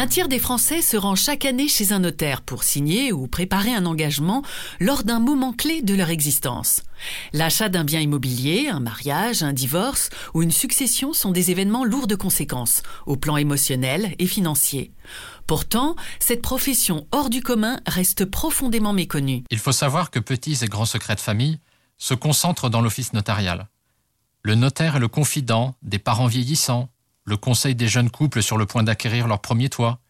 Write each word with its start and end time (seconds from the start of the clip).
Un 0.00 0.06
tiers 0.06 0.28
des 0.28 0.38
Français 0.38 0.80
se 0.80 0.96
rend 0.96 1.16
chaque 1.16 1.44
année 1.44 1.66
chez 1.66 1.90
un 1.90 1.98
notaire 1.98 2.42
pour 2.42 2.62
signer 2.62 3.10
ou 3.10 3.26
préparer 3.26 3.74
un 3.74 3.84
engagement 3.84 4.44
lors 4.78 5.02
d'un 5.02 5.18
moment 5.18 5.52
clé 5.52 5.82
de 5.82 5.92
leur 5.92 6.08
existence. 6.08 6.82
L'achat 7.32 7.68
d'un 7.68 7.82
bien 7.82 7.98
immobilier, 7.98 8.68
un 8.68 8.78
mariage, 8.78 9.42
un 9.42 9.52
divorce 9.52 10.10
ou 10.34 10.42
une 10.42 10.52
succession 10.52 11.12
sont 11.12 11.32
des 11.32 11.50
événements 11.50 11.84
lourds 11.84 12.06
de 12.06 12.14
conséquences, 12.14 12.84
au 13.06 13.16
plan 13.16 13.36
émotionnel 13.36 14.14
et 14.20 14.28
financier. 14.28 14.92
Pourtant, 15.48 15.96
cette 16.20 16.42
profession 16.42 17.08
hors 17.10 17.28
du 17.28 17.42
commun 17.42 17.80
reste 17.84 18.24
profondément 18.24 18.92
méconnue. 18.92 19.42
Il 19.50 19.58
faut 19.58 19.72
savoir 19.72 20.12
que 20.12 20.20
petits 20.20 20.58
et 20.62 20.68
grands 20.68 20.86
secrets 20.86 21.16
de 21.16 21.20
famille 21.20 21.58
se 21.96 22.14
concentrent 22.14 22.70
dans 22.70 22.82
l'office 22.82 23.14
notarial. 23.14 23.66
Le 24.44 24.54
notaire 24.54 24.94
est 24.94 25.00
le 25.00 25.08
confident 25.08 25.74
des 25.82 25.98
parents 25.98 26.28
vieillissants, 26.28 26.88
le 27.28 27.36
conseil 27.36 27.74
des 27.74 27.88
jeunes 27.88 28.10
couples 28.10 28.42
sur 28.42 28.56
le 28.56 28.66
point 28.66 28.82
d'acquérir 28.82 29.28
leur 29.28 29.40
premier 29.40 29.68
toit, 29.68 30.00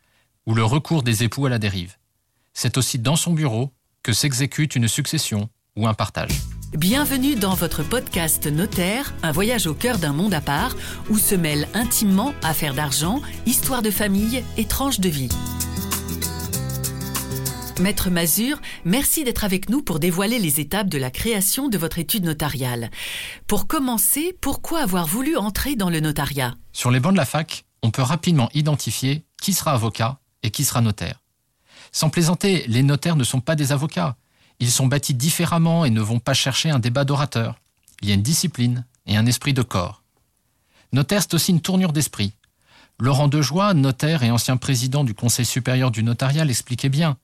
ou 0.46 0.54
le 0.54 0.64
recours 0.64 1.02
des 1.02 1.24
époux 1.24 1.46
à 1.46 1.50
la 1.50 1.58
dérive. 1.58 1.96
C'est 2.54 2.78
aussi 2.78 2.98
dans 2.98 3.16
son 3.16 3.32
bureau 3.32 3.72
que 4.02 4.12
s'exécute 4.12 4.76
une 4.76 4.88
succession 4.88 5.50
ou 5.76 5.86
un 5.86 5.94
partage. 5.94 6.30
Bienvenue 6.72 7.34
dans 7.34 7.54
votre 7.54 7.82
podcast 7.82 8.46
Notaire, 8.46 9.14
un 9.22 9.32
voyage 9.32 9.66
au 9.66 9.74
cœur 9.74 9.98
d'un 9.98 10.12
monde 10.12 10.34
à 10.34 10.40
part 10.40 10.76
où 11.10 11.18
se 11.18 11.34
mêlent 11.34 11.68
intimement 11.74 12.34
affaires 12.42 12.74
d'argent, 12.74 13.20
histoire 13.46 13.82
de 13.82 13.90
famille 13.90 14.44
et 14.56 14.64
tranches 14.64 15.00
de 15.00 15.08
vie. 15.08 15.28
Maître 17.80 18.10
Mazur, 18.10 18.60
merci 18.84 19.22
d'être 19.22 19.44
avec 19.44 19.68
nous 19.68 19.82
pour 19.82 20.00
dévoiler 20.00 20.38
les 20.38 20.58
étapes 20.58 20.88
de 20.88 20.98
la 20.98 21.10
création 21.10 21.68
de 21.68 21.78
votre 21.78 21.98
étude 21.98 22.24
notariale. 22.24 22.90
Pour 23.46 23.68
commencer, 23.68 24.36
pourquoi 24.40 24.80
avoir 24.80 25.06
voulu 25.06 25.36
entrer 25.36 25.76
dans 25.76 25.90
le 25.90 26.00
notariat? 26.00 26.54
Sur 26.72 26.90
les 26.90 26.98
bancs 26.98 27.12
de 27.12 27.18
la 27.18 27.24
fac, 27.24 27.64
on 27.82 27.90
peut 27.90 28.02
rapidement 28.02 28.50
identifier 28.52 29.22
qui 29.40 29.52
sera 29.52 29.72
avocat 29.72 30.18
et 30.42 30.50
qui 30.50 30.64
sera 30.64 30.80
notaire. 30.80 31.22
Sans 31.92 32.10
plaisanter, 32.10 32.64
les 32.66 32.82
notaires 32.82 33.16
ne 33.16 33.24
sont 33.24 33.40
pas 33.40 33.54
des 33.54 33.70
avocats. 33.70 34.16
Ils 34.58 34.70
sont 34.70 34.86
bâtis 34.86 35.14
différemment 35.14 35.84
et 35.84 35.90
ne 35.90 36.00
vont 36.00 36.18
pas 36.18 36.34
chercher 36.34 36.70
un 36.70 36.80
débat 36.80 37.04
d'orateur. 37.04 37.60
Il 38.02 38.08
y 38.08 38.12
a 38.12 38.14
une 38.14 38.22
discipline 38.22 38.84
et 39.06 39.16
un 39.16 39.26
esprit 39.26 39.54
de 39.54 39.62
corps. 39.62 40.02
Notaire, 40.92 41.22
c'est 41.22 41.34
aussi 41.34 41.52
une 41.52 41.60
tournure 41.60 41.92
d'esprit. 41.92 42.32
Laurent 42.98 43.28
Dejoie, 43.28 43.74
notaire 43.74 44.24
et 44.24 44.30
ancien 44.32 44.56
président 44.56 45.04
du 45.04 45.14
Conseil 45.14 45.44
supérieur 45.44 45.92
du 45.92 46.02
notariat, 46.02 46.44
l'expliquait 46.44 46.88
bien 46.88 47.16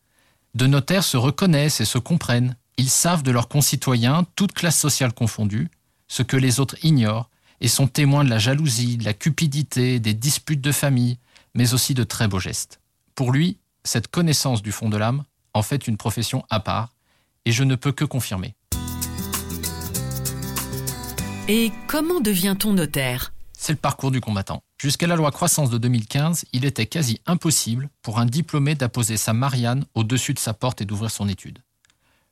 de 0.55 0.67
notaires 0.67 1.05
se 1.05 1.17
reconnaissent 1.17 1.81
et 1.81 1.85
se 1.85 1.99
comprennent. 1.99 2.57
Ils 2.77 2.91
savent 2.91 3.23
de 3.23 3.31
leurs 3.31 3.49
concitoyens, 3.49 4.27
toutes 4.37 4.53
classes 4.53 4.79
sociales 4.79 5.13
confondues, 5.13 5.69
ce 6.09 6.23
que 6.23 6.37
les 6.37 6.61
autres 6.61 6.77
ignorent, 6.83 7.29
et 7.61 7.69
sont 7.69 7.87
témoins 7.87 8.25
de 8.25 8.31
la 8.31 8.39
jalousie, 8.39 8.97
de 8.97 9.05
la 9.05 9.15
cupidité, 9.15 10.01
des 10.01 10.15
disputes 10.15 10.61
de 10.61 10.73
famille, 10.73 11.19
mais 11.55 11.75
aussi 11.75 11.95
de 11.95 12.05
très 12.05 12.29
beaux 12.29 12.41
gestes. 12.41 12.81
Pour 13.15 13.33
lui, 13.33 13.59
cette 13.85 14.09
connaissance 14.09 14.63
du 14.63 14.73
fond 14.73 14.89
de 14.89 14.97
l'âme 14.97 15.25
en 15.55 15.63
fait 15.63 15.87
une 15.87 15.97
profession 15.97 16.45
à 16.51 16.59
part, 16.59 16.91
et 17.45 17.53
je 17.53 17.63
ne 17.63 17.77
peux 17.77 17.93
que 17.93 18.05
confirmer. 18.05 18.55
Et 21.47 21.71
comment 21.87 22.21
devient-on 22.21 22.73
notaire? 22.73 23.33
C'est 23.57 23.73
le 23.73 23.79
parcours 23.79 24.11
du 24.11 24.21
combattant. 24.21 24.63
Jusqu'à 24.85 25.07
la 25.07 25.17
loi 25.17 25.31
croissance 25.31 25.71
de 25.71 25.79
2015, 25.79 26.45
il 26.53 26.67
était 26.67 26.85
quasi 26.85 27.19
impossible 27.25 27.89
pour 28.03 28.19
un 28.19 28.27
diplômé 28.27 28.75
d'apposer 28.75 29.17
sa 29.17 29.33
Marianne 29.33 29.87
au-dessus 29.95 30.35
de 30.35 30.39
sa 30.39 30.53
porte 30.53 30.83
et 30.83 30.85
d'ouvrir 30.85 31.11
son 31.11 31.27
étude. 31.27 31.61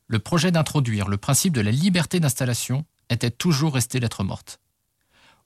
Le 0.05 0.19
projet 0.19 0.51
d'introduire 0.51 1.07
le 1.07 1.17
principe 1.17 1.53
de 1.53 1.61
la 1.61 1.71
liberté 1.71 2.19
d'installation 2.19 2.85
était 3.09 3.31
toujours 3.31 3.73
resté 3.73 3.99
lettre 3.99 4.23
morte. 4.23 4.59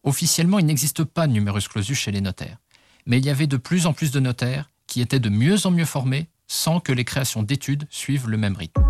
Officiellement, 0.04 0.60
il 0.60 0.66
n'existe 0.66 1.06
pas 1.06 1.28
de 1.28 1.32
numerus 1.32 1.70
clausus 1.70 1.98
chez 1.98 2.12
les 2.12 2.20
notaires, 2.20 2.58
mais 3.06 3.20
il 3.20 3.26
y 3.26 3.30
avait 3.30 3.48
de 3.48 3.56
plus 3.56 3.86
en 3.86 3.94
plus 3.94 4.12
de 4.12 4.20
notaires 4.20 4.70
qui 4.86 5.00
étaient 5.00 5.22
de 5.22 5.30
mieux 5.30 5.66
en 5.66 5.72
mieux 5.72 5.86
formés 5.86 6.28
sans 6.46 6.82
que 6.82 6.92
les 6.92 7.06
créations 7.06 7.42
d'études 7.42 7.88
suivent 7.90 8.28
le 8.28 8.36
même 8.36 8.58
rythme. 8.58 8.84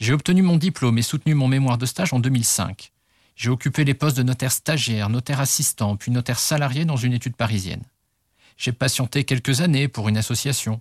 J'ai 0.00 0.12
obtenu 0.12 0.42
mon 0.42 0.56
diplôme 0.56 0.98
et 0.98 1.02
soutenu 1.02 1.36
mon 1.36 1.46
mémoire 1.46 1.78
de 1.78 1.86
stage 1.86 2.12
en 2.12 2.18
2005. 2.18 2.90
J'ai 3.36 3.50
occupé 3.50 3.84
les 3.84 3.92
postes 3.92 4.16
de 4.16 4.22
notaire 4.22 4.50
stagiaire, 4.50 5.10
notaire 5.10 5.40
assistant, 5.40 5.96
puis 5.96 6.10
notaire 6.10 6.38
salarié 6.38 6.86
dans 6.86 6.96
une 6.96 7.12
étude 7.12 7.36
parisienne. 7.36 7.82
J'ai 8.56 8.72
patienté 8.72 9.24
quelques 9.24 9.60
années 9.60 9.88
pour 9.88 10.08
une 10.08 10.16
association, 10.16 10.80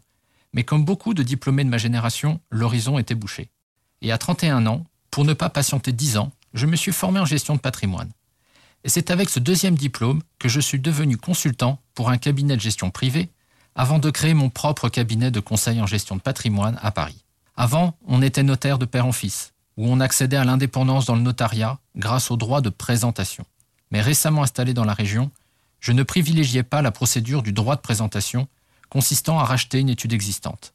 mais 0.54 0.64
comme 0.64 0.86
beaucoup 0.86 1.14
de 1.14 1.22
diplômés 1.22 1.66
de 1.66 1.70
ma 1.70 1.78
génération, 1.78 2.40
l'horizon 2.50 2.98
était 2.98 3.14
bouché. 3.14 3.50
Et 4.02 4.14
à 4.14 4.18
31 4.18 4.66
ans, 4.68 4.86
pour 5.12 5.26
ne 5.26 5.34
pas 5.34 5.50
patienter 5.50 5.92
10 5.92 6.18
ans, 6.18 6.32
je 6.54 6.66
me 6.66 6.78
suis 6.78 6.94
formé 6.94 7.20
en 7.20 7.26
gestion 7.26 7.56
de 7.56 7.60
patrimoine. 7.60 8.12
Et 8.86 8.90
c'est 8.90 9.12
avec 9.12 9.30
ce 9.30 9.40
deuxième 9.40 9.76
diplôme 9.76 10.22
que 10.40 10.48
je 10.48 10.62
suis 10.62 10.80
devenu 10.80 11.18
consultant 11.18 11.82
pour 11.94 12.10
un 12.10 12.18
cabinet 12.18 12.56
de 12.56 12.62
gestion 12.62 12.90
privé 12.90 13.30
avant 13.76 14.00
de 14.00 14.10
créer 14.10 14.34
mon 14.34 14.50
propre 14.50 14.88
cabinet 14.88 15.32
de 15.32 15.42
conseil 15.42 15.82
en 15.82 15.88
gestion 15.88 16.16
de 16.16 16.22
patrimoine 16.22 16.80
à 16.82 16.92
Paris. 16.92 17.26
Avant, 17.58 17.98
on 18.08 18.22
était 18.22 18.44
notaire 18.44 18.80
de 18.80 18.86
père 18.86 19.06
en 19.06 19.12
fils 19.12 19.54
où 19.78 19.88
on 19.88 20.00
accédait 20.00 20.38
à 20.38 20.46
l'indépendance 20.46 21.06
dans 21.06 21.16
le 21.16 21.22
notariat 21.22 21.80
grâce 21.96 22.32
au 22.32 22.38
droit 22.38 22.62
de 22.62 22.70
présentation. 22.70 23.46
Mais 23.92 24.02
récemment 24.02 24.44
installé 24.44 24.74
dans 24.74 24.86
la 24.86 24.94
région, 24.94 25.32
je 25.80 25.92
ne 25.92 26.04
privilégiais 26.04 26.64
pas 26.64 26.82
la 26.82 26.92
procédure 26.92 27.44
du 27.44 27.54
droit 27.54 27.76
de 27.76 27.82
présentation 27.82 28.48
consistant 28.90 29.40
à 29.40 29.44
racheter 29.44 29.80
une 29.80 29.90
étude 29.90 30.14
existante. 30.14 30.74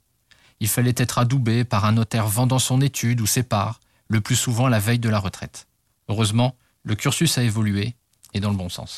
Il 0.61 0.69
fallait 0.69 0.95
être 0.97 1.19
adoubé 1.19 1.65
par 1.65 1.85
un 1.85 1.93
notaire 1.93 2.27
vendant 2.27 2.59
son 2.59 2.81
étude 2.81 3.21
ou 3.21 3.27
ses 3.27 3.43
parts, 3.43 3.81
le 4.09 4.21
plus 4.21 4.37
souvent 4.37 4.69
la 4.69 4.79
veille 4.79 4.99
de 4.99 5.09
la 5.09 5.19
retraite. 5.19 5.67
Heureusement, 6.09 6.55
le 6.83 6.95
cursus 6.95 7.39
a 7.39 7.43
évolué 7.43 7.95
et 8.35 8.41
dans 8.41 8.51
le 8.51 8.57
bon 8.57 8.69
sens. 8.69 8.97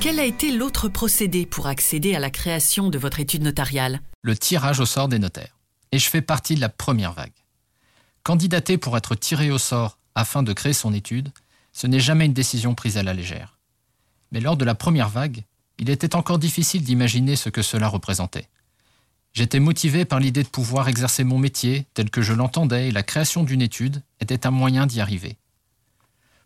Quel 0.00 0.18
a 0.18 0.24
été 0.24 0.52
l'autre 0.52 0.88
procédé 0.88 1.44
pour 1.44 1.66
accéder 1.66 2.14
à 2.14 2.20
la 2.20 2.30
création 2.30 2.88
de 2.88 2.98
votre 2.98 3.20
étude 3.20 3.42
notariale? 3.42 4.00
Le 4.22 4.36
tirage 4.36 4.80
au 4.80 4.86
sort 4.86 5.08
des 5.08 5.18
notaires. 5.18 5.58
Et 5.92 5.98
je 5.98 6.08
fais 6.08 6.22
partie 6.22 6.54
de 6.54 6.60
la 6.60 6.68
première 6.68 7.12
vague. 7.12 7.32
Candidater 8.22 8.78
pour 8.78 8.96
être 8.96 9.14
tiré 9.14 9.50
au 9.50 9.58
sort 9.58 9.98
afin 10.14 10.42
de 10.42 10.52
créer 10.52 10.72
son 10.72 10.92
étude, 10.92 11.30
ce 11.72 11.86
n'est 11.86 12.00
jamais 12.00 12.26
une 12.26 12.32
décision 12.32 12.74
prise 12.74 12.98
à 12.98 13.02
la 13.02 13.14
légère. 13.14 13.58
Mais 14.32 14.40
lors 14.40 14.56
de 14.56 14.64
la 14.64 14.74
première 14.74 15.08
vague, 15.08 15.44
il 15.78 15.88
était 15.88 16.14
encore 16.14 16.38
difficile 16.38 16.82
d'imaginer 16.82 17.36
ce 17.36 17.48
que 17.48 17.62
cela 17.62 17.88
représentait. 17.88 18.48
J'étais 19.32 19.60
motivé 19.60 20.04
par 20.04 20.20
l'idée 20.20 20.42
de 20.42 20.48
pouvoir 20.48 20.88
exercer 20.88 21.24
mon 21.24 21.38
métier 21.38 21.86
tel 21.94 22.10
que 22.10 22.20
je 22.20 22.34
l'entendais 22.34 22.88
et 22.88 22.92
la 22.92 23.02
création 23.02 23.44
d'une 23.44 23.62
étude 23.62 24.02
était 24.20 24.46
un 24.46 24.50
moyen 24.50 24.86
d'y 24.86 25.00
arriver. 25.00 25.36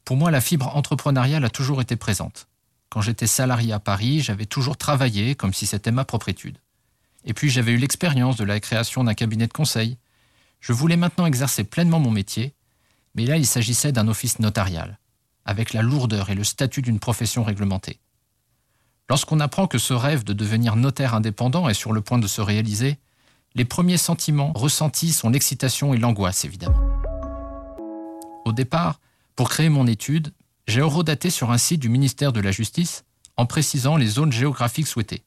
Pour 0.04 0.16
moi, 0.16 0.30
la 0.30 0.42
fibre 0.42 0.76
entrepreneuriale 0.76 1.44
a 1.44 1.50
toujours 1.50 1.80
été 1.80 1.96
présente. 1.96 2.46
Quand 2.90 3.00
j'étais 3.00 3.26
salarié 3.26 3.72
à 3.72 3.80
Paris, 3.80 4.20
j'avais 4.20 4.46
toujours 4.46 4.76
travaillé 4.76 5.34
comme 5.34 5.54
si 5.54 5.66
c'était 5.66 5.90
ma 5.90 6.04
propre 6.04 6.28
étude. 6.28 6.58
Et 7.24 7.32
puis 7.32 7.48
j'avais 7.48 7.72
eu 7.72 7.78
l'expérience 7.78 8.36
de 8.36 8.44
la 8.44 8.60
création 8.60 9.02
d'un 9.02 9.14
cabinet 9.14 9.46
de 9.46 9.52
conseil, 9.52 9.96
je 10.64 10.72
voulais 10.72 10.96
maintenant 10.96 11.26
exercer 11.26 11.62
pleinement 11.62 12.00
mon 12.00 12.10
métier, 12.10 12.54
mais 13.14 13.26
là 13.26 13.36
il 13.36 13.44
s'agissait 13.44 13.92
d'un 13.92 14.08
office 14.08 14.38
notarial, 14.38 14.98
avec 15.44 15.74
la 15.74 15.82
lourdeur 15.82 16.30
et 16.30 16.34
le 16.34 16.42
statut 16.42 16.80
d'une 16.80 16.98
profession 16.98 17.44
réglementée. 17.44 18.00
Lorsqu'on 19.10 19.40
apprend 19.40 19.66
que 19.66 19.76
ce 19.76 19.92
rêve 19.92 20.24
de 20.24 20.32
devenir 20.32 20.76
notaire 20.76 21.12
indépendant 21.12 21.68
est 21.68 21.74
sur 21.74 21.92
le 21.92 22.00
point 22.00 22.18
de 22.18 22.26
se 22.26 22.40
réaliser, 22.40 22.96
les 23.54 23.66
premiers 23.66 23.98
sentiments 23.98 24.54
ressentis 24.54 25.12
sont 25.12 25.28
l'excitation 25.28 25.92
et 25.92 25.98
l'angoisse, 25.98 26.46
évidemment. 26.46 26.80
Au 28.46 28.52
départ, 28.52 29.00
pour 29.36 29.50
créer 29.50 29.68
mon 29.68 29.86
étude, 29.86 30.32
j'ai 30.66 30.80
eurodaté 30.80 31.28
sur 31.28 31.50
un 31.50 31.58
site 31.58 31.80
du 31.80 31.90
ministère 31.90 32.32
de 32.32 32.40
la 32.40 32.52
Justice 32.52 33.04
en 33.36 33.44
précisant 33.44 33.98
les 33.98 34.06
zones 34.06 34.32
géographiques 34.32 34.86
souhaitées. 34.86 35.24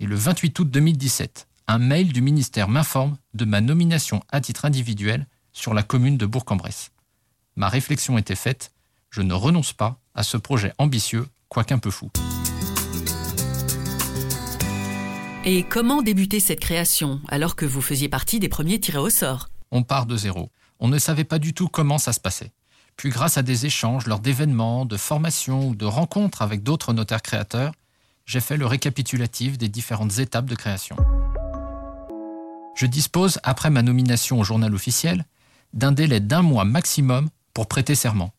Et 0.00 0.06
le 0.06 0.16
28 0.16 0.58
août 0.60 0.70
2017, 0.70 1.46
un 1.68 1.78
mail 1.78 2.12
du 2.12 2.22
ministère 2.22 2.68
m'informe 2.68 3.16
de 3.34 3.44
ma 3.44 3.60
nomination 3.60 4.22
à 4.30 4.40
titre 4.40 4.64
individuel 4.64 5.26
sur 5.52 5.74
la 5.74 5.82
commune 5.82 6.16
de 6.16 6.26
Bourg-en-Bresse. 6.26 6.90
Ma 7.56 7.68
réflexion 7.68 8.18
était 8.18 8.34
faite, 8.34 8.72
je 9.10 9.22
ne 9.22 9.34
renonce 9.34 9.72
pas 9.72 10.00
à 10.14 10.22
ce 10.22 10.36
projet 10.36 10.72
ambitieux, 10.78 11.26
quoiqu'un 11.48 11.78
peu 11.78 11.90
fou. 11.90 12.10
Et 15.44 15.64
comment 15.64 16.02
débuter 16.02 16.40
cette 16.40 16.60
création 16.60 17.20
alors 17.28 17.56
que 17.56 17.66
vous 17.66 17.82
faisiez 17.82 18.08
partie 18.08 18.38
des 18.38 18.48
premiers 18.48 18.80
tirés 18.80 18.98
au 18.98 19.10
sort? 19.10 19.48
On 19.70 19.82
part 19.82 20.06
de 20.06 20.16
zéro. 20.16 20.50
On 20.78 20.88
ne 20.88 20.98
savait 20.98 21.24
pas 21.24 21.38
du 21.38 21.52
tout 21.52 21.68
comment 21.68 21.98
ça 21.98 22.12
se 22.12 22.20
passait. 22.20 22.52
Puis 22.96 23.10
grâce 23.10 23.38
à 23.38 23.42
des 23.42 23.66
échanges 23.66 24.06
lors 24.06 24.20
d'événements, 24.20 24.84
de 24.84 24.96
formations 24.96 25.68
ou 25.68 25.74
de 25.74 25.84
rencontres 25.84 26.42
avec 26.42 26.62
d'autres 26.62 26.92
notaires 26.92 27.22
créateurs, 27.22 27.72
j'ai 28.24 28.40
fait 28.40 28.56
le 28.56 28.66
récapitulatif 28.66 29.58
des 29.58 29.68
différentes 29.68 30.18
étapes 30.18 30.46
de 30.46 30.54
création. 30.54 30.96
Je 32.82 32.88
dispose, 32.88 33.38
après 33.44 33.70
ma 33.70 33.82
nomination 33.82 34.40
au 34.40 34.42
journal 34.42 34.74
officiel, 34.74 35.24
d'un 35.72 35.92
délai 35.92 36.18
d'un 36.18 36.42
mois 36.42 36.64
maximum 36.64 37.30
pour 37.54 37.68
prêter 37.68 37.94
serment. 37.94 38.34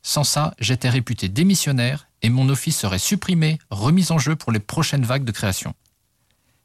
Sans 0.00 0.22
ça, 0.22 0.54
j'étais 0.60 0.88
réputé 0.88 1.28
démissionnaire 1.28 2.06
et 2.22 2.30
mon 2.30 2.48
office 2.50 2.78
serait 2.78 3.00
supprimé, 3.00 3.58
remis 3.68 4.12
en 4.12 4.18
jeu 4.20 4.36
pour 4.36 4.52
les 4.52 4.60
prochaines 4.60 5.04
vagues 5.04 5.24
de 5.24 5.32
création. 5.32 5.74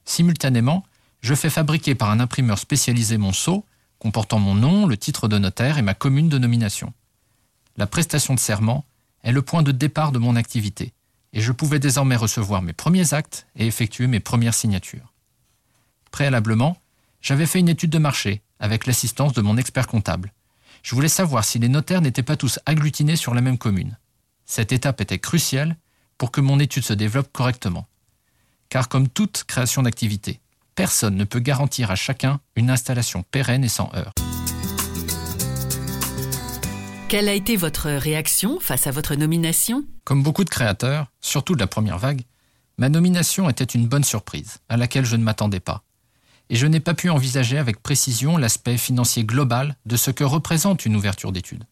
Simultanément, 0.05 0.85
je 1.21 1.33
fais 1.33 1.49
fabriquer 1.49 1.95
par 1.95 2.11
un 2.11 2.19
imprimeur 2.19 2.59
spécialisé 2.59 3.17
mon 3.17 3.33
sceau, 3.33 3.65
comportant 3.97 4.37
mon 4.37 4.53
nom, 4.53 4.85
le 4.85 4.95
titre 4.95 5.27
de 5.27 5.39
notaire 5.39 5.79
et 5.79 5.81
ma 5.81 5.95
commune 5.95 6.29
de 6.29 6.37
nomination. 6.37 6.93
La 7.75 7.87
prestation 7.87 8.35
de 8.35 8.39
serment 8.39 8.85
est 9.23 9.31
le 9.31 9.41
point 9.41 9.63
de 9.63 9.71
départ 9.71 10.11
de 10.11 10.19
mon 10.19 10.35
activité, 10.35 10.93
et 11.33 11.41
je 11.41 11.51
pouvais 11.51 11.79
désormais 11.79 12.17
recevoir 12.17 12.61
mes 12.61 12.73
premiers 12.73 13.15
actes 13.15 13.47
et 13.55 13.65
effectuer 13.65 14.05
mes 14.05 14.19
premières 14.19 14.53
signatures. 14.53 15.11
Préalablement, 16.11 16.77
j'avais 17.25 17.47
fait 17.47 17.59
une 17.59 17.69
étude 17.69 17.89
de 17.89 17.97
marché 17.97 18.43
avec 18.59 18.85
l'assistance 18.85 19.33
de 19.33 19.41
mon 19.41 19.57
expert 19.57 19.87
comptable. 19.87 20.31
Je 20.83 20.93
voulais 20.93 21.09
savoir 21.09 21.43
si 21.43 21.57
les 21.57 21.69
notaires 21.69 22.01
n'étaient 22.01 22.21
pas 22.21 22.37
tous 22.37 22.59
agglutinés 22.67 23.15
sur 23.15 23.33
la 23.33 23.41
même 23.41 23.57
commune. 23.57 23.97
Cette 24.45 24.71
étape 24.71 25.01
était 25.01 25.17
cruciale 25.17 25.75
pour 26.19 26.29
que 26.29 26.39
mon 26.39 26.59
étude 26.59 26.83
se 26.83 26.93
développe 26.93 27.31
correctement. 27.33 27.87
Car 28.69 28.89
comme 28.89 29.09
toute 29.09 29.43
création 29.45 29.81
d'activité, 29.81 30.39
personne 30.75 31.15
ne 31.15 31.23
peut 31.23 31.39
garantir 31.39 31.89
à 31.89 31.95
chacun 31.95 32.39
une 32.55 32.69
installation 32.69 33.23
pérenne 33.23 33.63
et 33.63 33.69
sans 33.69 33.89
heurts. 33.95 34.13
Quelle 37.09 37.27
a 37.27 37.33
été 37.33 37.55
votre 37.55 37.89
réaction 37.89 38.59
face 38.59 38.85
à 38.85 38.91
votre 38.91 39.15
nomination? 39.15 39.83
Comme 40.03 40.21
beaucoup 40.21 40.43
de 40.43 40.49
créateurs, 40.51 41.07
surtout 41.21 41.55
de 41.55 41.59
la 41.59 41.67
première 41.67 41.97
vague, 41.97 42.21
ma 42.77 42.89
nomination 42.89 43.49
était 43.49 43.63
une 43.63 43.87
bonne 43.87 44.03
surprise, 44.03 44.59
à 44.69 44.77
laquelle 44.77 45.05
je 45.05 45.15
ne 45.15 45.23
m'attendais 45.23 45.59
pas. 45.59 45.84
Et 46.49 46.55
je 46.55 46.67
n'ai 46.67 46.79
pas 46.79 46.93
pu 46.93 47.09
envisager 47.09 47.57
avec 47.57 47.81
précision 47.81 48.37
l'aspect 48.37 48.77
financier 48.77 49.23
global 49.23 49.75
de 49.85 49.97
ce 49.97 50.11
que 50.11 50.23
représente 50.23 50.85
une 50.85 50.95
ouverture 50.95 51.31
d'études. 51.31 51.65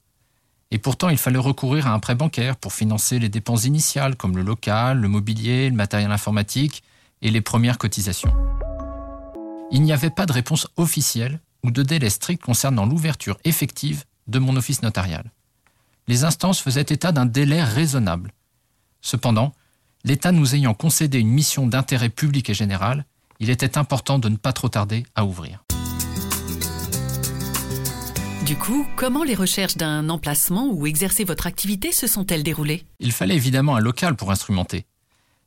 Et 0.72 0.80
pourtant, 0.80 1.10
il 1.10 1.20
fallait 1.20 1.38
recourir 1.38 1.86
à 1.86 1.94
un 1.94 2.00
prêt 2.00 2.16
bancaire 2.16 2.56
pour 2.56 2.74
financer 2.74 3.20
les 3.20 3.30
dépenses 3.30 3.66
initiales 3.66 4.16
comme 4.16 4.36
le 4.36 4.42
local, 4.42 5.00
le 5.00 5.08
mobilier, 5.08 5.70
le 5.70 5.76
matériel 5.76 6.12
informatique 6.12 6.82
et 7.22 7.30
les 7.30 7.42
premières 7.42 7.78
cotisations. 7.78 8.34
Il 9.72 9.84
n'y 9.84 9.94
avait 9.94 10.10
pas 10.10 10.26
de 10.26 10.34
réponse 10.34 10.68
officielle 10.78 11.40
ou 11.64 11.72
de 11.72 11.84
délai 11.84 12.10
strict 12.10 12.42
concernant 12.42 12.86
l'ouverture 12.86 13.38
effective 13.44 14.04
de 14.28 14.40
mon 14.40 14.56
office 14.56 14.82
notarial. 14.82 15.32
Les 16.08 16.24
instances 16.24 16.60
faisaient 16.60 16.82
état 16.82 17.12
d'un 17.12 17.26
délai 17.26 17.64
raisonnable. 17.64 18.32
Cependant, 19.02 19.54
l'État 20.04 20.32
nous 20.32 20.56
ayant 20.56 20.74
concédé 20.74 21.20
une 21.20 21.30
mission 21.30 21.68
d'intérêt 21.68 22.10
public 22.10 22.50
et 22.50 22.54
général, 22.54 23.06
il 23.44 23.50
était 23.50 23.78
important 23.78 24.20
de 24.20 24.30
ne 24.30 24.38
pas 24.38 24.54
trop 24.54 24.70
tarder 24.70 25.06
à 25.16 25.26
ouvrir. 25.26 25.66
Du 28.46 28.56
coup, 28.56 28.88
comment 28.96 29.26
les 29.26 29.36
recherches 29.36 29.76
d'un 29.76 30.08
emplacement 30.08 30.70
où 30.72 30.88
exercer 30.88 31.26
votre 31.26 31.46
activité 31.46 31.92
se 31.92 32.08
sont-elles 32.08 32.44
déroulées? 32.44 32.86
Il 33.02 33.12
fallait 33.12 33.36
évidemment 33.36 33.76
un 33.76 33.82
local 33.82 34.16
pour 34.16 34.32
instrumenter. 34.32 34.86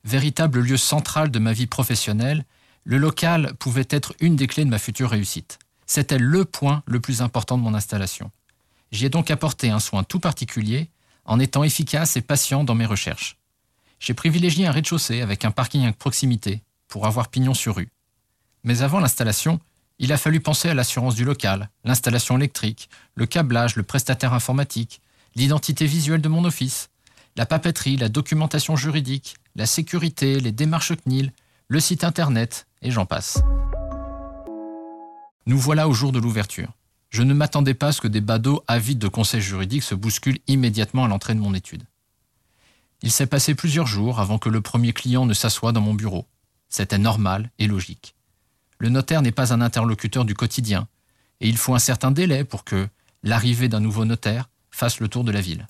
Véritable 0.04 0.60
lieu 0.60 0.76
central 0.76 1.30
de 1.30 1.38
ma 1.38 1.54
vie 1.54 1.66
professionnelle, 1.66 2.44
le 2.84 2.98
local 2.98 3.54
pouvait 3.58 3.88
être 3.88 4.12
une 4.20 4.36
des 4.36 4.46
clés 4.46 4.66
de 4.66 4.70
ma 4.70 4.78
future 4.78 5.08
réussite. 5.08 5.58
C'était 5.86 6.18
le 6.18 6.44
point 6.44 6.82
le 6.84 7.00
plus 7.00 7.22
important 7.22 7.56
de 7.56 7.62
mon 7.62 7.72
installation. 7.72 8.30
J'y 8.92 9.06
ai 9.06 9.08
donc 9.08 9.30
apporté 9.30 9.70
un 9.70 9.80
soin 9.80 10.04
tout 10.04 10.20
particulier 10.20 10.90
en 11.24 11.40
étant 11.40 11.64
efficace 11.64 12.18
et 12.18 12.20
patient 12.20 12.62
dans 12.62 12.74
mes 12.74 12.84
recherches. 12.84 13.38
J'ai 14.00 14.12
privilégié 14.12 14.66
un 14.66 14.72
rez-de-chaussée 14.72 15.22
avec 15.22 15.46
un 15.46 15.50
parking 15.50 15.86
à 15.86 15.92
proximité 15.94 16.60
pour 16.96 17.06
avoir 17.06 17.28
pignon 17.28 17.52
sur 17.52 17.76
rue. 17.76 17.90
Mais 18.64 18.80
avant 18.80 19.00
l'installation, 19.00 19.60
il 19.98 20.14
a 20.14 20.16
fallu 20.16 20.40
penser 20.40 20.70
à 20.70 20.72
l'assurance 20.72 21.14
du 21.14 21.26
local, 21.26 21.68
l'installation 21.84 22.38
électrique, 22.38 22.88
le 23.16 23.26
câblage, 23.26 23.76
le 23.76 23.82
prestataire 23.82 24.32
informatique, 24.32 25.02
l'identité 25.34 25.84
visuelle 25.84 26.22
de 26.22 26.30
mon 26.30 26.46
office, 26.46 26.88
la 27.36 27.44
papeterie, 27.44 27.98
la 27.98 28.08
documentation 28.08 28.76
juridique, 28.76 29.36
la 29.56 29.66
sécurité, 29.66 30.40
les 30.40 30.52
démarches 30.52 30.94
CNIL, 30.96 31.34
le 31.68 31.80
site 31.80 32.02
internet, 32.02 32.66
et 32.80 32.90
j'en 32.90 33.04
passe. 33.04 33.42
Nous 35.44 35.58
voilà 35.58 35.88
au 35.88 35.92
jour 35.92 36.12
de 36.12 36.18
l'ouverture. 36.18 36.72
Je 37.10 37.22
ne 37.22 37.34
m'attendais 37.34 37.74
pas 37.74 37.88
à 37.88 37.92
ce 37.92 38.00
que 38.00 38.08
des 38.08 38.22
badauds 38.22 38.64
avides 38.68 39.00
de 39.00 39.08
conseils 39.08 39.42
juridiques 39.42 39.82
se 39.82 39.94
bousculent 39.94 40.40
immédiatement 40.46 41.04
à 41.04 41.08
l'entrée 41.08 41.34
de 41.34 41.40
mon 41.40 41.52
étude. 41.52 41.84
Il 43.02 43.10
s'est 43.10 43.26
passé 43.26 43.54
plusieurs 43.54 43.86
jours 43.86 44.18
avant 44.18 44.38
que 44.38 44.48
le 44.48 44.62
premier 44.62 44.94
client 44.94 45.26
ne 45.26 45.34
s'assoie 45.34 45.72
dans 45.72 45.82
mon 45.82 45.92
bureau. 45.92 46.26
C'était 46.68 46.98
normal 46.98 47.50
et 47.58 47.66
logique 47.66 48.16
le 48.78 48.88
notaire 48.88 49.22
n'est 49.22 49.32
pas 49.32 49.52
un 49.52 49.60
interlocuteur 49.60 50.24
du 50.24 50.34
quotidien, 50.34 50.86
et 51.40 51.48
il 51.48 51.56
faut 51.56 51.74
un 51.74 51.78
certain 51.78 52.10
délai 52.10 52.44
pour 52.44 52.64
que 52.64 52.88
l'arrivée 53.22 53.68
d'un 53.68 53.80
nouveau 53.80 54.04
notaire 54.04 54.48
fasse 54.70 55.00
le 55.00 55.08
tour 55.08 55.24
de 55.24 55.32
la 55.32 55.40
ville. 55.40 55.66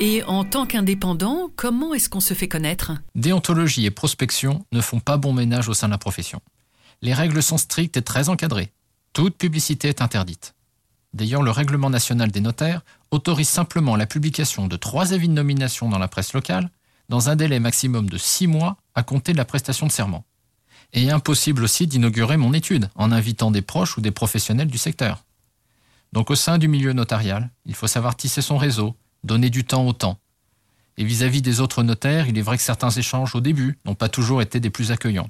Et 0.00 0.22
en 0.24 0.44
tant 0.44 0.66
qu'indépendant, 0.66 1.50
comment 1.54 1.94
est-ce 1.94 2.08
qu'on 2.08 2.20
se 2.20 2.34
fait 2.34 2.48
connaître? 2.48 2.92
Déontologie 3.14 3.86
et 3.86 3.90
prospection 3.90 4.64
ne 4.72 4.80
font 4.80 5.00
pas 5.00 5.16
bon 5.16 5.32
ménage 5.32 5.68
au 5.68 5.74
sein 5.74 5.86
de 5.86 5.92
la 5.92 5.98
profession. 5.98 6.40
Les 7.02 7.14
règles 7.14 7.42
sont 7.42 7.58
strictes 7.58 7.96
et 7.96 8.02
très 8.02 8.28
encadrées. 8.28 8.72
Toute 9.12 9.36
publicité 9.36 9.88
est 9.88 10.02
interdite. 10.02 10.54
D'ailleurs, 11.12 11.42
le 11.42 11.50
règlement 11.50 11.90
national 11.90 12.30
des 12.30 12.40
notaires 12.40 12.80
autorise 13.10 13.48
simplement 13.48 13.96
la 13.96 14.06
publication 14.06 14.66
de 14.66 14.76
trois 14.76 15.12
avis 15.12 15.28
de 15.28 15.34
nomination 15.34 15.88
dans 15.88 15.98
la 15.98 16.08
presse 16.08 16.32
locale 16.32 16.70
dans 17.12 17.28
un 17.28 17.36
délai 17.36 17.60
maximum 17.60 18.08
de 18.08 18.16
six 18.16 18.46
mois 18.46 18.78
à 18.94 19.02
compter 19.02 19.32
de 19.32 19.36
la 19.36 19.44
prestation 19.44 19.86
de 19.86 19.92
serment. 19.92 20.24
Et 20.94 21.10
impossible 21.10 21.62
aussi 21.62 21.86
d'inaugurer 21.86 22.38
mon 22.38 22.54
étude 22.54 22.88
en 22.94 23.12
invitant 23.12 23.50
des 23.50 23.60
proches 23.60 23.98
ou 23.98 24.00
des 24.00 24.10
professionnels 24.10 24.68
du 24.68 24.78
secteur. 24.78 25.22
Donc 26.14 26.30
au 26.30 26.34
sein 26.34 26.56
du 26.56 26.68
milieu 26.68 26.94
notarial, 26.94 27.50
il 27.66 27.74
faut 27.74 27.86
savoir 27.86 28.16
tisser 28.16 28.40
son 28.40 28.56
réseau, 28.56 28.96
donner 29.24 29.50
du 29.50 29.62
temps 29.62 29.86
au 29.86 29.92
temps. 29.92 30.20
Et 30.96 31.04
vis-à-vis 31.04 31.42
des 31.42 31.60
autres 31.60 31.82
notaires, 31.82 32.28
il 32.28 32.38
est 32.38 32.42
vrai 32.42 32.56
que 32.56 32.62
certains 32.62 32.88
échanges 32.88 33.34
au 33.34 33.42
début 33.42 33.78
n'ont 33.84 33.94
pas 33.94 34.08
toujours 34.08 34.40
été 34.40 34.58
des 34.58 34.70
plus 34.70 34.90
accueillants. 34.90 35.28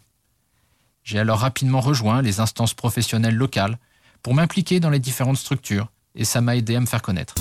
J'ai 1.02 1.19
alors 1.19 1.40
rapidement 1.40 1.81
rejoint 1.81 2.23
les 2.23 2.38
instances 2.38 2.75
professionnelles 2.75 3.35
locales 3.35 3.76
pour 4.23 4.35
m'impliquer 4.35 4.78
dans 4.78 4.90
les 4.90 5.00
différentes 5.00 5.37
structures 5.37 5.90
et 6.14 6.25
ça 6.25 6.43
m'a 6.43 6.55
aidé 6.55 6.76
à 6.76 6.81
me 6.81 6.87
faire 6.87 7.02
connaître. 7.02 7.35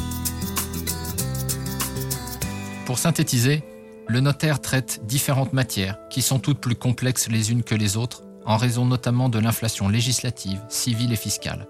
Pour 2.87 2.97
synthétiser, 2.97 3.63
le 4.11 4.19
notaire 4.19 4.59
traite 4.59 5.05
différentes 5.05 5.53
matières 5.53 5.97
qui 6.09 6.21
sont 6.21 6.37
toutes 6.37 6.59
plus 6.59 6.75
complexes 6.75 7.29
les 7.29 7.53
unes 7.53 7.63
que 7.63 7.75
les 7.75 7.95
autres, 7.95 8.23
en 8.45 8.57
raison 8.57 8.83
notamment 8.83 9.29
de 9.29 9.39
l'inflation 9.39 9.87
législative, 9.87 10.59
civile 10.67 11.13
et 11.13 11.15
fiscale. 11.15 11.65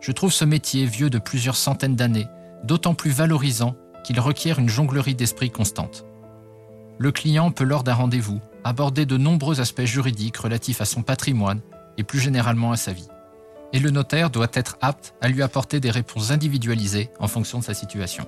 Je 0.00 0.10
trouve 0.10 0.32
ce 0.32 0.44
métier 0.44 0.86
vieux 0.86 1.08
de 1.08 1.20
plusieurs 1.20 1.54
centaines 1.54 1.94
d'années 1.94 2.26
d'autant 2.64 2.94
plus 2.94 3.12
valorisant 3.12 3.76
qu'il 4.02 4.18
requiert 4.18 4.58
une 4.58 4.68
jonglerie 4.68 5.14
d'esprit 5.14 5.50
constante. 5.50 6.04
Le 6.98 7.12
client 7.12 7.52
peut 7.52 7.62
lors 7.62 7.84
d'un 7.84 7.94
rendez-vous 7.94 8.40
aborder 8.64 9.06
de 9.06 9.16
nombreux 9.16 9.60
aspects 9.60 9.84
juridiques 9.84 10.38
relatifs 10.38 10.80
à 10.80 10.84
son 10.84 11.04
patrimoine 11.04 11.60
et 11.96 12.02
plus 12.02 12.18
généralement 12.18 12.72
à 12.72 12.76
sa 12.76 12.92
vie. 12.92 13.08
Et 13.72 13.78
le 13.78 13.90
notaire 13.90 14.30
doit 14.30 14.50
être 14.52 14.78
apte 14.80 15.14
à 15.20 15.28
lui 15.28 15.42
apporter 15.42 15.78
des 15.78 15.92
réponses 15.92 16.32
individualisées 16.32 17.10
en 17.20 17.28
fonction 17.28 17.60
de 17.60 17.64
sa 17.64 17.74
situation. 17.74 18.26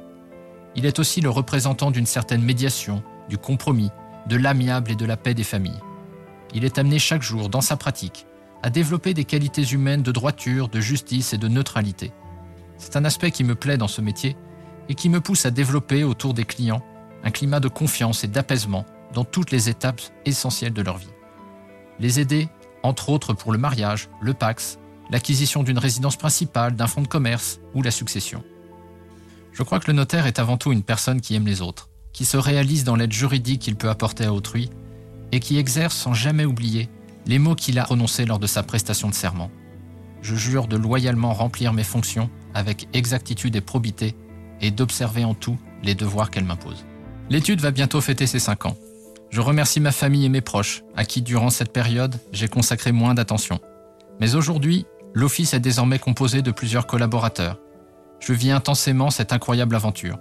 Il 0.76 0.86
est 0.86 1.00
aussi 1.00 1.20
le 1.20 1.31
représentant 1.31 1.90
d'une 1.90 2.06
certaine 2.06 2.43
médiation, 2.43 3.03
du 3.28 3.38
compromis, 3.38 3.90
de 4.28 4.36
l'amiable 4.36 4.90
et 4.90 4.96
de 4.96 5.06
la 5.06 5.16
paix 5.16 5.34
des 5.34 5.44
familles. 5.44 5.81
Il 6.54 6.64
est 6.64 6.78
amené 6.78 6.98
chaque 6.98 7.22
jour, 7.22 7.48
dans 7.48 7.60
sa 7.60 7.76
pratique, 7.76 8.26
à 8.62 8.70
développer 8.70 9.12
des 9.12 9.24
qualités 9.24 9.64
humaines 9.64 10.02
de 10.02 10.12
droiture, 10.12 10.69
de 10.69 10.81
justice 10.81 11.32
et 11.32 11.38
de 11.38 11.48
neutralité. 11.48 12.12
C'est 12.78 12.96
un 12.96 13.04
aspect 13.04 13.31
qui 13.31 13.44
me 13.44 13.54
plaît 13.54 13.76
dans 13.76 13.88
ce 13.88 14.00
métier 14.00 14.36
et 14.88 14.94
qui 14.94 15.08
me 15.08 15.20
pousse 15.20 15.46
à 15.46 15.50
développer 15.50 16.04
autour 16.04 16.34
des 16.34 16.44
clients 16.44 16.82
un 17.24 17.31
climat 17.31 17.60
de 17.60 17.69
confiance 17.69 18.24
et 18.24 18.28
d'apaisement 18.28 18.84
dans 19.12 19.24
toutes 19.24 19.50
les 19.50 19.69
étapes 19.69 20.00
essentielles 20.26 20.72
de 20.72 20.82
leur 20.82 20.98
vie. 20.98 21.12
Les 21.98 22.20
aider, 22.20 22.48
entre 22.82 23.08
autres 23.08 23.32
pour 23.32 23.52
le 23.52 23.58
mariage, 23.58 24.08
le 24.20 24.34
Pax, 24.34 24.78
l'acquisition 25.10 25.62
d'une 25.62 25.78
résidence 25.78 26.16
principale, 26.16 26.76
d'un 26.76 26.86
fonds 26.86 27.02
de 27.02 27.08
commerce 27.08 27.60
ou 27.74 27.82
la 27.82 27.90
succession. 27.90 28.43
Je 29.52 29.62
crois 29.62 29.81
que 29.81 29.86
le 29.86 29.96
notaire 29.96 30.26
est 30.26 30.38
avant 30.38 30.56
tout 30.56 30.72
une 30.72 30.82
personne 30.82 31.20
qui 31.20 31.34
aime 31.34 31.46
les 31.46 31.62
autres, 31.62 31.88
qui 32.15 32.25
se 32.25 32.39
réalise 32.39 32.85
dans 32.85 32.97
l'aide 32.97 33.13
juridique 33.13 33.61
qu'il 33.61 33.77
peut 33.77 33.91
apporter 33.91 34.25
à 34.25 34.33
autrui 34.33 34.71
et 35.33 35.41
qui 35.41 35.59
exerce 35.59 35.97
sans 35.97 36.15
jamais 36.15 36.47
oublier 36.47 36.89
les 37.27 37.39
mots 37.39 37.56
qu'il 37.56 37.79
a 37.79 37.85
prononcés 37.85 38.25
lors 38.25 38.39
de 38.39 38.47
sa 38.47 38.63
prestation 38.63 39.09
de 39.09 39.15
serment. 39.15 39.51
Je 40.23 40.37
jure 40.37 40.69
de 40.69 40.77
loyalement 40.77 41.35
remplir 41.35 41.73
mes 41.73 41.83
fonctions 41.83 42.31
avec 42.55 42.89
exactitude 42.94 43.56
et 43.56 43.61
probité 43.61 44.15
et 44.61 44.71
d'observer 44.71 45.25
en 45.25 45.35
tout 45.35 45.59
les 45.83 45.94
devoirs 45.94 46.31
qu'elle 46.31 46.44
m'impose. 46.44 46.87
L'étude 47.31 47.61
va 47.61 47.73
bientôt 47.73 48.01
fêter 48.01 48.27
ses 48.27 48.39
5 48.39 48.67
ans. 48.67 48.77
Je 49.31 49.41
remercie 49.41 49.81
ma 49.81 49.91
famille 49.91 50.25
et 50.25 50.29
mes 50.29 50.41
proches, 50.41 50.83
à 50.94 51.05
qui 51.05 51.21
durant 51.21 51.51
cette 51.51 51.73
période 51.73 52.15
j'ai 52.33 52.49
consacré 52.49 52.93
moins 52.93 53.15
d'attention. 53.15 53.59
Mais 54.21 54.37
aujourd'hui, 54.37 54.87
l'office 55.15 55.53
est 55.53 55.61
désormais 55.61 55.99
composé 55.99 56.43
de 56.43 56.53
plusieurs 56.53 56.87
collaborateurs. 56.87 57.59
Je 58.21 58.33
vis 58.33 58.53
intensément 58.53 59.11
cette 59.11 59.33
incroyable 59.33 59.75
aventure, 59.75 60.19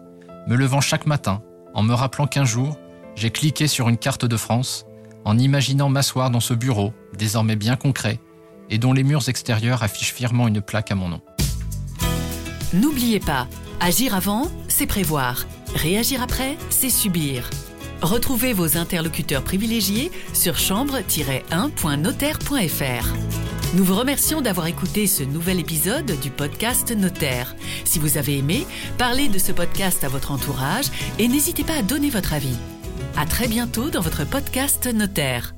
me 0.48 0.56
levant 0.56 0.82
chaque 0.82 1.06
matin 1.06 1.44
en 1.74 1.84
me 1.84 1.94
rappelant 1.94 2.28
qu'un 2.28 2.46
jour, 2.46 2.78
j'ai 3.16 3.30
cliqué 3.30 3.68
sur 3.68 3.90
une 3.90 3.98
carte 3.98 4.26
de 4.26 4.38
France, 4.38 4.86
en 5.26 5.38
imaginant 5.38 5.90
m'asseoir 5.90 6.30
dans 6.30 6.40
ce 6.40 6.54
bureau, 6.54 6.94
désormais 7.18 7.56
bien 7.56 7.76
concret, 7.76 8.20
et 8.70 8.78
dont 8.78 8.94
les 8.94 9.04
murs 9.04 9.28
extérieurs 9.30 9.84
affichent 9.84 10.14
fièrement 10.14 10.48
une 10.48 10.62
plaque 10.62 10.92
à 10.92 10.96
mon 10.96 11.10
nom. 11.10 11.22
N'oubliez 12.74 13.20
pas, 13.20 13.48
agir 13.80 14.16
avant, 14.16 14.50
c'est 14.68 14.88
prévoir. 14.88 15.46
Réagir 15.76 16.24
après, 16.24 16.58
c'est 16.70 16.90
subir. 16.90 17.50
Retrouvez 18.02 18.54
vos 18.54 18.78
interlocuteurs 18.78 19.44
privilégiés 19.44 20.12
sur 20.34 20.58
chambre-1.notaire.fr. 20.58 23.43
Nous 23.74 23.84
vous 23.84 23.96
remercions 23.96 24.42
d'avoir 24.42 24.68
écouté 24.68 25.08
ce 25.08 25.24
nouvel 25.24 25.60
épisode 25.60 26.20
du 26.22 26.30
podcast 26.30 26.96
Notaire. 26.96 27.56
Si 27.86 27.98
vous 27.98 28.20
avez 28.20 28.38
aimé, 28.38 28.68
parlez 29.00 29.30
de 29.30 29.40
ce 29.40 29.52
podcast 29.52 30.04
à 30.04 30.10
votre 30.10 30.32
entourage 30.32 30.86
et 31.18 31.28
n'hésitez 31.28 31.64
pas 31.64 31.80
à 31.80 31.82
donner 31.82 32.12
votre 32.12 32.34
avis. 32.34 32.56
À 33.18 33.26
très 33.26 33.48
bientôt 33.48 33.90
dans 33.90 34.02
votre 34.02 34.26
podcast 34.30 34.86
Notaire. 34.86 35.56